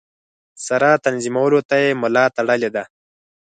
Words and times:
سره 0.65 0.89
تنظیمولو 1.05 1.59
ته 1.69 1.75
یې 1.83 1.91
ملا 2.01 2.25
تړلې 2.37 2.69
ده. 2.75 2.83